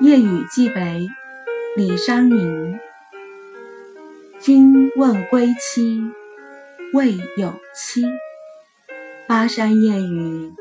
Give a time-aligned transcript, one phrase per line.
[0.00, 1.08] 夜雨寄北，
[1.76, 2.80] 李商隐。
[4.40, 6.00] 君问归期，
[6.94, 8.06] 未有期。
[9.28, 10.54] 巴山夜雨，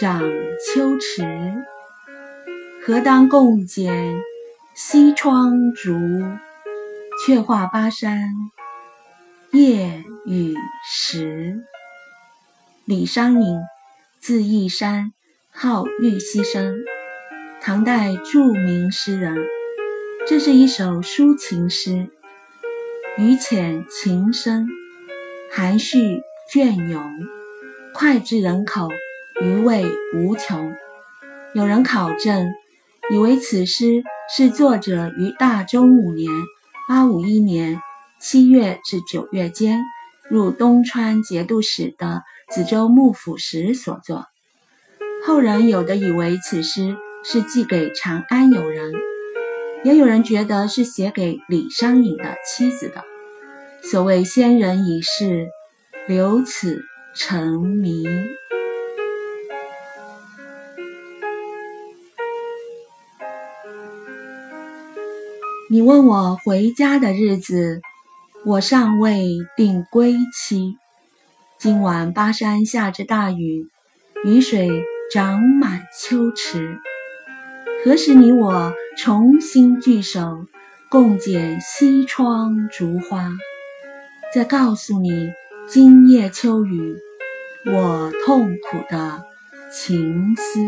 [0.00, 0.20] 涨
[0.58, 1.22] 秋池。
[2.84, 4.20] 何当共剪
[4.74, 5.92] 西窗烛？
[7.24, 8.28] 却话巴山
[9.52, 11.64] 夜雨时。
[12.86, 13.60] 李商隐，
[14.18, 15.12] 字义山，
[15.52, 16.76] 号玉溪生，
[17.66, 19.34] 唐代著名诗人。
[20.26, 22.10] 这是一首抒情诗，
[23.16, 24.68] 语浅情深，
[25.50, 26.20] 含蓄
[26.52, 27.02] 隽永，
[27.94, 28.90] 脍炙人口，
[29.40, 30.74] 余味无穷。
[31.54, 32.52] 有人考证，
[33.10, 36.30] 以为此诗是作者于大中五年
[36.86, 37.80] （八五一年）
[38.20, 39.80] 七月至九月间
[40.28, 42.24] 入东川节度使的。
[42.50, 44.26] 子州幕府时所作，
[45.24, 46.94] 后人有的以为此诗
[47.26, 48.92] 是寄给长安友人，
[49.82, 53.02] 也有人觉得是写给李商隐的妻子的。
[53.82, 55.48] 所谓先人已逝，
[56.06, 58.04] 留此成谜。
[65.70, 67.80] 你问我回家的日子，
[68.44, 70.76] 我尚未定归期。
[71.58, 73.70] 今晚巴山下着大雨，
[74.24, 74.68] 雨水
[75.10, 76.78] 涨满秋池。
[77.84, 80.46] 何时你我重新聚首，
[80.88, 83.30] 共剪西窗烛花？
[84.34, 85.30] 再告诉你
[85.68, 86.96] 今夜秋雨，
[87.66, 89.22] 我痛苦的
[89.70, 90.60] 情思。